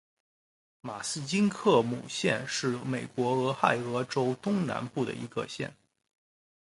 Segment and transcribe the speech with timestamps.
[0.81, 5.75] 马斯金格姆县是美国俄亥俄州东南部的一个县。